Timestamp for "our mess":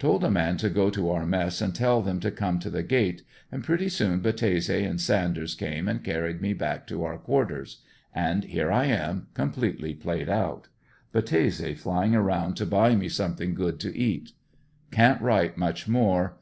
1.12-1.60